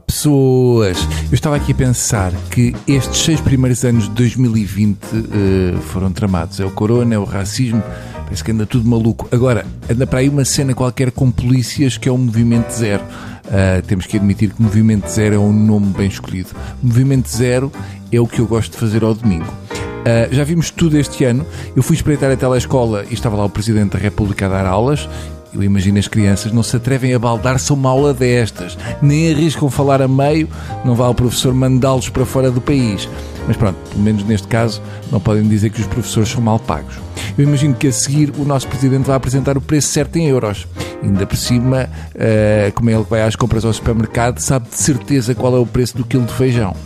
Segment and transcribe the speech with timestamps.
[0.00, 0.98] pessoas!
[1.30, 6.60] Eu estava aqui a pensar que estes seis primeiros anos de 2020 uh, foram tramados.
[6.60, 7.82] É o corona, é o racismo,
[8.24, 9.28] parece que anda tudo maluco.
[9.30, 13.02] Agora, anda para aí uma cena qualquer com polícias que é o Movimento Zero.
[13.02, 16.50] Uh, temos que admitir que Movimento Zero é um nome bem escolhido.
[16.82, 17.72] Movimento Zero
[18.12, 19.52] é o que eu gosto de fazer ao domingo.
[20.00, 21.46] Uh, já vimos tudo este ano.
[21.76, 25.08] Eu fui espreitar a telescola e estava lá o Presidente da República a dar aulas
[25.52, 30.00] eu imagino as crianças não se atrevem a baldar-se uma aula destas, nem arriscam falar
[30.00, 30.48] a meio,
[30.84, 33.08] não vá o professor mandá-los para fora do país.
[33.46, 36.94] Mas pronto, pelo menos neste caso, não podem dizer que os professores são mal pagos.
[37.36, 40.66] Eu imagino que a seguir o nosso Presidente vai apresentar o preço certo em euros.
[41.02, 44.76] Ainda por cima, uh, como é ele que vai às compras ao supermercado, sabe de
[44.76, 46.76] certeza qual é o preço do quilo de feijão.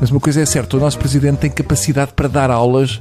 [0.00, 3.00] Mas uma coisa é certa, o nosso Presidente tem capacidade para dar aulas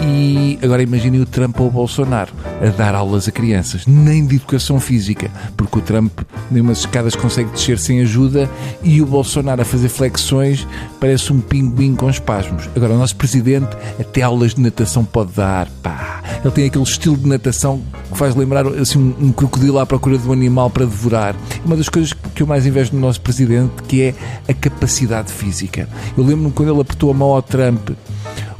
[0.00, 4.36] e agora imaginem o Trump ou o Bolsonaro a dar aulas a crianças, nem de
[4.36, 8.48] educação física, porque o Trump nem umas escadas consegue descer sem ajuda
[8.82, 10.66] e o Bolsonaro a fazer flexões
[10.98, 12.68] parece um pinguim com espasmos.
[12.74, 16.22] Agora, o nosso presidente até aulas de natação pode dar, pá.
[16.42, 20.16] Ele tem aquele estilo de natação que faz lembrar assim, um, um crocodilo à procura
[20.18, 21.36] de um animal para devorar.
[21.64, 24.14] Uma das coisas que eu mais invejo no nosso presidente que é
[24.48, 25.88] a capacidade física.
[26.16, 27.90] Eu lembro-me quando ele apertou a mão ao Trump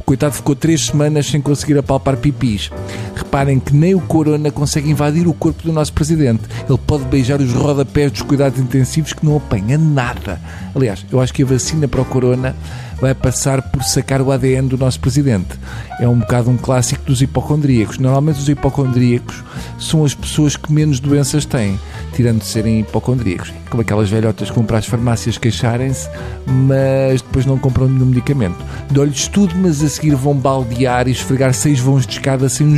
[0.05, 2.69] coitado ficou três semanas sem conseguir apalpar pipis.
[3.15, 6.43] Reparem que nem o corona consegue invadir o corpo do nosso presidente.
[6.67, 10.39] Ele pode beijar os rodapés dos cuidados intensivos que não apanha nada.
[10.75, 12.55] Aliás, eu acho que a vacina para o corona
[13.03, 15.59] vai passar por sacar o ADN do nosso presidente.
[15.99, 17.97] É um bocado um clássico dos hipocondríacos.
[17.97, 19.43] Normalmente os hipocondríacos
[19.77, 21.77] são as pessoas que menos doenças têm,
[22.13, 23.51] tirando de serem hipocondríacos.
[23.69, 26.07] Como aquelas velhotas que vão para as farmácias queixarem-se,
[26.47, 28.55] mas depois não compram nenhum medicamento.
[28.89, 32.77] Dou-lhes tudo, mas a seguir vão baldear e esfregar seis vãos de escada sem um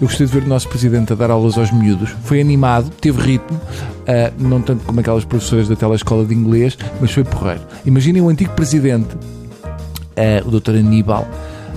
[0.00, 2.10] Eu gostei de ver o nosso presidente a dar aulas aos miúdos.
[2.22, 7.10] Foi animado, teve ritmo, uh, não tanto como aquelas professoras da telescola de inglês, mas
[7.10, 7.62] foi porreiro.
[7.84, 10.76] Imaginem o antigo presidente, uh, o Dr.
[10.76, 11.26] Aníbal,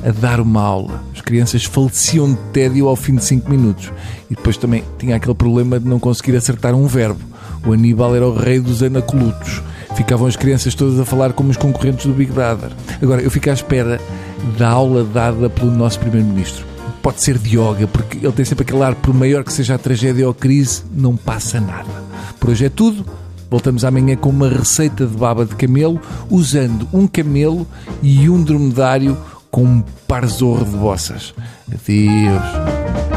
[0.05, 1.03] a dar uma aula.
[1.15, 3.91] As crianças faleciam de tédio ao fim de 5 minutos.
[4.29, 7.19] E depois também tinha aquele problema de não conseguir acertar um verbo.
[7.65, 9.63] O Aníbal era o rei dos anacolutos.
[9.95, 12.69] Ficavam as crianças todas a falar como os concorrentes do Big Brother.
[13.01, 13.99] Agora, eu fico à espera
[14.59, 16.70] da aula dada pelo nosso Primeiro-Ministro
[17.01, 19.77] pode ser de yoga, porque ele tem sempre aquele ar, por maior que seja a
[19.77, 21.89] tragédia ou a crise, não passa nada.
[22.39, 23.05] Por hoje é tudo.
[23.49, 27.67] Voltamos amanhã com uma receita de baba de camelo, usando um camelo
[28.01, 29.17] e um dromedário
[29.49, 31.33] com um parzorro de bossas.
[31.67, 33.10] Adeus.